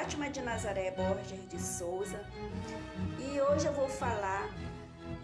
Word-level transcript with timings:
Fátima 0.00 0.30
de 0.30 0.40
Nazaré 0.40 0.92
Borges 0.92 1.46
de 1.50 1.60
Souza 1.60 2.24
e 3.18 3.38
hoje 3.38 3.66
eu 3.66 3.72
vou 3.74 3.86
falar 3.86 4.48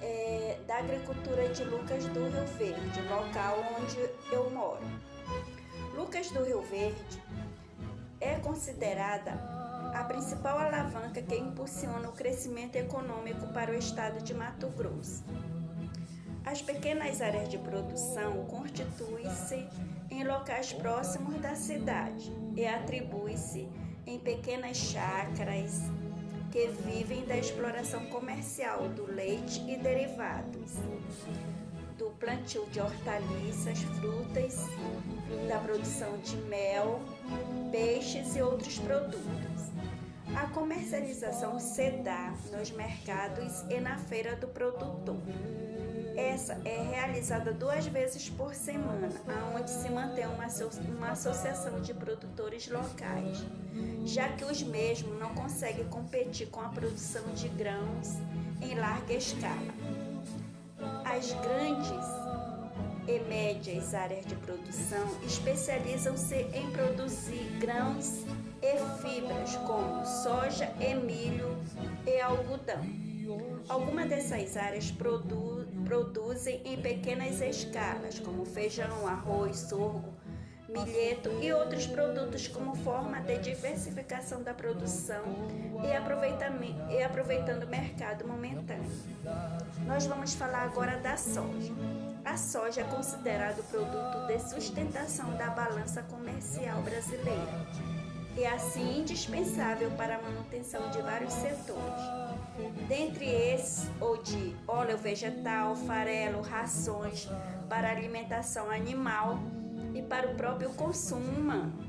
é, 0.03 0.59
da 0.67 0.77
agricultura 0.77 1.49
de 1.49 1.65
Lucas 1.65 2.05
do 2.05 2.29
Rio 2.29 2.47
Verde, 2.59 3.01
local 3.09 3.57
onde 3.81 3.97
eu 4.31 4.51
moro. 4.51 4.83
Lucas 5.95 6.31
do 6.31 6.45
Rio 6.45 6.61
Verde 6.61 7.23
é 8.21 8.35
considerada 8.35 9.33
a 9.95 10.05
principal 10.05 10.59
alavanca 10.59 11.23
que 11.23 11.37
impulsiona 11.37 12.11
o 12.11 12.13
crescimento 12.13 12.77
econômico 12.77 13.47
para 13.55 13.71
o 13.71 13.75
estado 13.75 14.23
de 14.23 14.35
Mato 14.35 14.69
Grosso. 14.69 15.25
As 16.45 16.61
pequenas 16.61 17.23
áreas 17.23 17.49
de 17.49 17.57
produção 17.57 18.45
constituem-se 18.45 19.67
em 20.11 20.23
locais 20.23 20.75
próximos 20.75 21.41
da 21.41 21.55
cidade 21.55 22.31
e 22.55 22.67
atribui-se 22.67 23.67
em 24.07 24.19
pequenas 24.19 24.77
chácaras 24.77 25.83
que 26.53 26.69
vivem 26.69 27.25
da 27.27 27.37
exploração 27.37 28.07
comercial 28.07 28.89
do 28.91 29.05
leite 29.05 29.61
e 29.69 29.77
derivados, 29.77 30.75
do 31.99 32.11
plantio 32.21 32.65
de 32.67 32.81
hortaliças, 32.81 33.81
frutas, 33.99 34.67
da 35.49 35.59
produção 35.59 36.17
de 36.19 36.37
mel, 36.43 37.01
peixes 37.73 38.37
e 38.37 38.43
outros 38.43 38.79
produtos. 38.79 39.76
A 40.35 40.49
comercialização 40.49 41.59
se 41.59 41.91
dá 42.03 42.35
nos 42.53 42.71
mercados 42.71 43.63
e 43.71 43.81
na 43.81 43.97
feira 43.97 44.35
do 44.35 44.49
produtor. 44.49 45.17
Essa 46.17 46.59
é 46.65 46.83
realizada 46.83 47.53
duas 47.53 47.87
vezes 47.87 48.29
por 48.31 48.55
semana, 48.55 49.11
onde 49.55 49.71
se 49.71 49.89
mantém 49.91 50.27
uma, 50.27 50.47
uma 50.97 51.11
associação 51.11 51.81
de 51.81 51.93
produtores 51.93 52.69
locais, 52.69 53.45
já 54.05 54.29
que 54.31 54.45
os 54.45 54.63
mesmos 54.63 55.19
não 55.21 55.35
conseguem 55.35 55.85
competir 55.89 56.49
com 56.49 56.61
a 56.61 56.71
produção 56.71 57.23
de 57.35 57.49
grãos 57.49 58.15
em 58.63 58.75
larga 58.75 59.13
escala. 59.15 59.75
As 61.05 61.33
grandes 61.33 62.07
e 63.07 63.21
médias 63.29 63.95
áreas 63.95 64.27
de 64.27 64.35
produção 64.37 65.07
especializam-se 65.23 66.35
em 66.35 66.71
produzir 66.73 67.59
grãos 67.61 68.25
e 68.67 69.01
fibras 69.01 69.55
como 69.59 70.05
soja, 70.05 70.73
milho 71.05 71.57
e 72.05 72.21
algodão. 72.21 72.85
Algumas 73.69 74.09
dessas 74.09 74.57
áreas 74.57 74.91
produ 74.91 75.67
produzem 75.85 76.61
em 76.65 76.81
pequenas 76.81 77.41
escalas, 77.41 78.19
como 78.19 78.45
feijão, 78.45 79.07
arroz, 79.07 79.57
sorgo, 79.57 80.13
milheto 80.69 81.31
e 81.41 81.53
outros 81.53 81.87
produtos 81.87 82.49
como 82.49 82.75
forma 82.75 83.21
de 83.21 83.39
diversificação 83.39 84.43
da 84.43 84.53
produção 84.53 85.23
e, 85.85 86.97
e 86.97 87.03
aproveitando 87.05 87.63
o 87.63 87.69
mercado 87.69 88.27
momentâneo. 88.27 88.91
Nós 89.87 90.07
vamos 90.07 90.35
falar 90.35 90.65
agora 90.65 90.97
da 90.99 91.17
soja. 91.17 91.73
A 92.25 92.37
soja 92.37 92.81
é 92.81 92.85
considerado 92.85 93.63
produto 93.71 94.27
de 94.27 94.39
sustentação 94.41 95.37
da 95.37 95.51
balança 95.51 96.03
comercial 96.03 96.83
brasileira 96.83 97.67
e 98.37 98.45
assim 98.45 99.01
indispensável 99.01 99.91
para 99.93 100.17
a 100.17 100.23
manutenção 100.23 100.91
de 100.91 101.01
vários 101.01 101.33
setores 101.33 102.27
dentre 102.89 103.27
esses, 103.27 103.91
ou 104.01 104.17
de 104.23 104.55
óleo 104.67 104.97
vegetal, 104.97 105.75
farelo, 105.75 106.41
rações 106.41 107.29
para 107.69 107.91
alimentação 107.91 108.71
animal 108.71 109.39
e 109.95 110.03
para 110.03 110.31
o 110.31 110.35
próprio 110.35 110.71
consumo 110.71 111.27
humano. 111.39 111.87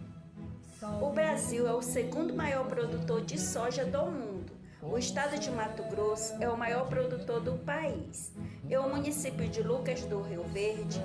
O 1.02 1.10
Brasil 1.10 1.68
é 1.68 1.74
o 1.74 1.82
segundo 1.82 2.34
maior 2.34 2.66
produtor 2.66 3.24
de 3.24 3.40
soja 3.40 3.86
do 3.86 4.06
mundo. 4.06 4.52
O 4.82 4.98
estado 4.98 5.38
de 5.40 5.50
Mato 5.50 5.84
Grosso 5.84 6.36
é 6.40 6.48
o 6.48 6.58
maior 6.58 6.88
produtor 6.88 7.42
do 7.42 7.54
país. 7.54 8.32
E 8.70 8.78
o 8.78 8.88
município 8.88 9.48
de 9.50 9.62
Lucas 9.62 10.02
do 10.02 10.22
Rio 10.22 10.44
Verde 10.44 11.02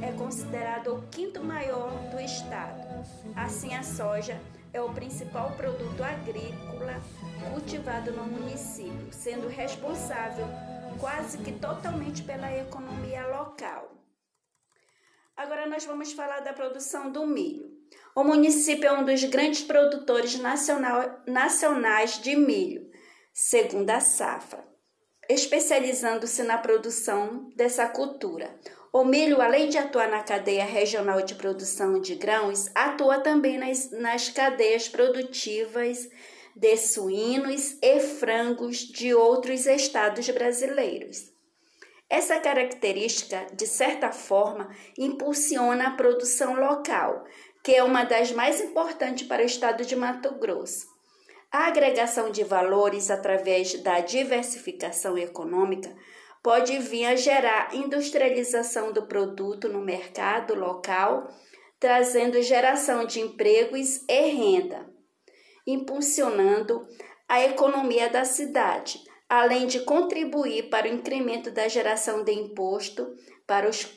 é 0.00 0.12
considerado 0.12 0.94
o 0.94 1.02
quinto 1.08 1.42
maior 1.42 1.90
do 2.10 2.20
estado. 2.20 2.86
Assim, 3.34 3.74
a 3.74 3.82
soja 3.82 4.40
é 4.76 4.82
o 4.82 4.92
principal 4.92 5.52
produto 5.52 6.02
agrícola 6.02 7.00
cultivado 7.50 8.12
no 8.12 8.24
município, 8.24 9.08
sendo 9.10 9.48
responsável 9.48 10.46
quase 11.00 11.38
que 11.38 11.52
totalmente 11.52 12.22
pela 12.22 12.54
economia 12.54 13.26
local. 13.26 13.90
Agora 15.34 15.66
nós 15.66 15.84
vamos 15.86 16.12
falar 16.12 16.40
da 16.40 16.52
produção 16.52 17.10
do 17.10 17.26
milho. 17.26 17.70
O 18.14 18.22
município 18.22 18.86
é 18.86 18.92
um 18.92 19.04
dos 19.04 19.24
grandes 19.24 19.62
produtores 19.62 20.38
nacional, 20.38 21.22
nacionais 21.26 22.20
de 22.20 22.36
milho, 22.36 22.90
segundo 23.32 23.88
a 23.88 24.00
safra, 24.00 24.66
especializando-se 25.28 26.42
na 26.42 26.58
produção 26.58 27.50
dessa 27.54 27.88
cultura. 27.88 28.54
O 28.92 29.04
milho, 29.04 29.42
além 29.42 29.68
de 29.68 29.76
atuar 29.76 30.08
na 30.08 30.22
cadeia 30.22 30.64
regional 30.64 31.20
de 31.20 31.34
produção 31.34 32.00
de 32.00 32.14
grãos, 32.14 32.70
atua 32.74 33.20
também 33.20 33.58
nas, 33.58 33.90
nas 33.90 34.30
cadeias 34.30 34.88
produtivas 34.88 36.08
de 36.54 36.76
suínos 36.78 37.76
e 37.82 38.00
frangos 38.00 38.78
de 38.78 39.14
outros 39.14 39.66
estados 39.66 40.28
brasileiros. 40.30 41.30
Essa 42.08 42.40
característica, 42.40 43.46
de 43.52 43.66
certa 43.66 44.12
forma, 44.12 44.70
impulsiona 44.96 45.88
a 45.88 45.90
produção 45.90 46.54
local, 46.54 47.24
que 47.62 47.74
é 47.74 47.82
uma 47.82 48.04
das 48.04 48.32
mais 48.32 48.60
importantes 48.60 49.26
para 49.26 49.42
o 49.42 49.46
estado 49.46 49.84
de 49.84 49.94
Mato 49.94 50.34
Grosso. 50.36 50.95
A 51.50 51.68
agregação 51.68 52.30
de 52.30 52.44
valores 52.44 53.10
através 53.10 53.80
da 53.82 54.00
diversificação 54.00 55.16
econômica 55.16 55.94
pode 56.42 56.78
vir 56.78 57.06
a 57.06 57.16
gerar 57.16 57.74
industrialização 57.74 58.92
do 58.92 59.06
produto 59.06 59.68
no 59.68 59.80
mercado 59.80 60.54
local, 60.54 61.28
trazendo 61.78 62.40
geração 62.42 63.04
de 63.04 63.20
empregos 63.20 64.04
e 64.08 64.30
renda, 64.30 64.88
impulsionando 65.66 66.86
a 67.28 67.42
economia 67.42 68.08
da 68.08 68.24
cidade, 68.24 69.00
além 69.28 69.66
de 69.66 69.80
contribuir 69.80 70.70
para 70.70 70.86
o 70.86 70.92
incremento 70.92 71.50
da 71.50 71.66
geração 71.66 72.22
de 72.22 72.32
imposto 72.32 73.12
para 73.46 73.68
os, 73.68 73.88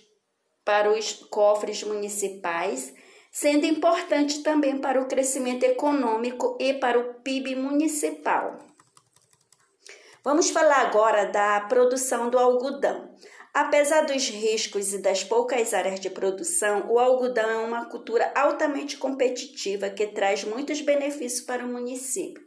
para 0.65 0.91
os 0.91 1.13
cofres 1.13 1.83
municipais, 1.83 2.93
sendo 3.31 3.65
importante 3.65 4.41
também 4.41 4.77
para 4.79 5.01
o 5.01 5.07
crescimento 5.07 5.63
econômico 5.63 6.57
e 6.59 6.73
para 6.73 6.99
o 6.99 7.13
PIB 7.15 7.55
municipal. 7.55 8.59
Vamos 10.23 10.49
falar 10.49 10.81
agora 10.81 11.25
da 11.25 11.61
produção 11.61 12.29
do 12.29 12.37
algodão. 12.37 13.09
Apesar 13.53 14.01
dos 14.01 14.29
riscos 14.29 14.93
e 14.93 14.99
das 14.99 15.23
poucas 15.23 15.73
áreas 15.73 15.99
de 15.99 16.09
produção, 16.09 16.85
o 16.89 16.99
algodão 16.99 17.49
é 17.49 17.57
uma 17.57 17.85
cultura 17.85 18.31
altamente 18.35 18.97
competitiva 18.97 19.89
que 19.89 20.07
traz 20.07 20.43
muitos 20.43 20.81
benefícios 20.81 21.41
para 21.41 21.65
o 21.65 21.67
município, 21.67 22.43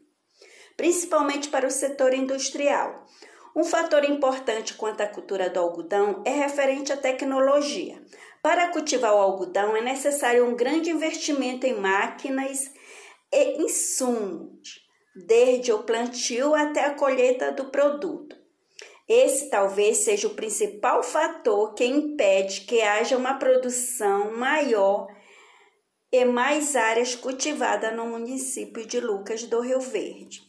principalmente 0.76 1.48
para 1.48 1.66
o 1.66 1.70
setor 1.70 2.14
industrial. 2.14 3.06
Um 3.54 3.64
fator 3.64 4.04
importante 4.04 4.74
quanto 4.74 5.00
à 5.02 5.06
cultura 5.06 5.50
do 5.50 5.60
algodão 5.60 6.22
é 6.24 6.30
referente 6.30 6.92
à 6.92 6.96
tecnologia. 6.96 8.00
Para 8.42 8.68
cultivar 8.68 9.14
o 9.14 9.18
algodão 9.18 9.76
é 9.76 9.80
necessário 9.80 10.44
um 10.44 10.56
grande 10.56 10.90
investimento 10.90 11.64
em 11.64 11.78
máquinas 11.78 12.72
e 13.32 13.62
insumos 13.62 14.82
desde 15.14 15.72
o 15.72 15.84
plantio 15.84 16.52
até 16.54 16.86
a 16.86 16.94
colheita 16.94 17.52
do 17.52 17.66
produto. 17.66 18.36
Esse 19.08 19.48
talvez 19.48 19.98
seja 19.98 20.26
o 20.26 20.34
principal 20.34 21.02
fator 21.02 21.74
que 21.74 21.84
impede 21.84 22.62
que 22.62 22.80
haja 22.80 23.16
uma 23.16 23.34
produção 23.34 24.36
maior 24.36 25.06
e 26.10 26.24
mais 26.24 26.74
áreas 26.74 27.14
cultivadas 27.14 27.94
no 27.94 28.06
município 28.06 28.84
de 28.86 28.98
Lucas 29.00 29.44
do 29.44 29.60
Rio 29.60 29.80
Verde. 29.80 30.42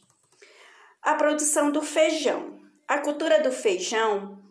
A 1.02 1.14
produção 1.14 1.72
do 1.72 1.82
feijão. 1.82 2.60
A 2.88 2.98
cultura 2.98 3.42
do 3.42 3.52
feijão 3.52 4.43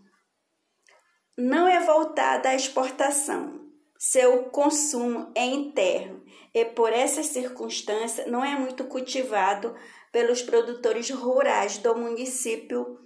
não 1.37 1.67
é 1.67 1.81
voltada 1.81 2.51
à 2.51 2.55
exportação. 2.55 3.61
Seu 3.99 4.45
consumo 4.45 5.31
é 5.35 5.45
interno 5.45 6.23
e, 6.53 6.65
por 6.65 6.93
essas 6.93 7.27
circunstâncias, 7.27 8.27
não 8.27 8.45
é 8.45 8.59
muito 8.59 8.85
cultivado 8.85 9.75
pelos 10.11 10.43
produtores 10.43 11.09
rurais 11.11 11.79
do 11.79 11.95
município, 11.95 12.99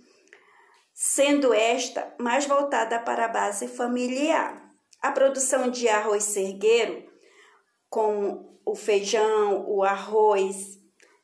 sendo 0.94 1.52
esta 1.52 2.14
mais 2.18 2.46
voltada 2.46 2.98
para 2.98 3.26
a 3.26 3.28
base 3.28 3.68
familiar. 3.68 4.64
A 5.02 5.12
produção 5.12 5.70
de 5.70 5.88
arroz 5.88 6.24
sergueiro, 6.24 7.06
como 7.88 8.58
o 8.64 8.74
feijão, 8.74 9.64
o 9.68 9.84
arroz, 9.84 10.78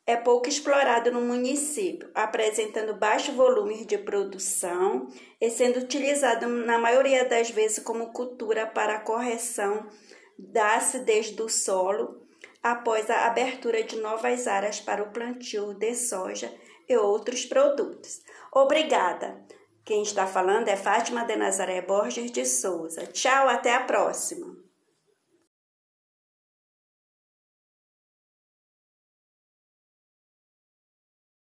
é 0.05 0.17
pouco 0.17 0.49
explorado 0.49 1.11
no 1.11 1.21
município, 1.21 2.09
apresentando 2.13 2.93
baixo 2.93 3.31
volume 3.31 3.85
de 3.85 3.97
produção 3.97 5.07
e 5.39 5.49
sendo 5.49 5.79
utilizado 5.79 6.47
na 6.47 6.77
maioria 6.77 7.23
das 7.23 7.49
vezes 7.49 7.83
como 7.83 8.11
cultura 8.11 8.67
para 8.67 8.99
correção 8.99 9.87
da 10.37 10.75
acidez 10.75 11.31
do 11.31 11.47
solo 11.47 12.21
após 12.61 13.09
a 13.09 13.27
abertura 13.27 13.83
de 13.83 13.97
novas 13.97 14.47
áreas 14.47 14.79
para 14.79 15.03
o 15.03 15.11
plantio 15.11 15.73
de 15.73 15.95
soja 15.95 16.53
e 16.87 16.97
outros 16.97 17.45
produtos. 17.45 18.21
Obrigada! 18.51 19.41
Quem 19.85 20.01
está 20.01 20.25
falando 20.25 20.69
é 20.69 20.77
Fátima 20.77 21.25
de 21.25 21.35
Nazaré 21.35 21.81
Borges 21.81 22.31
de 22.31 22.45
Souza. 22.45 23.05
Tchau, 23.07 23.49
até 23.49 23.73
a 23.73 23.81
próxima! 23.81 24.55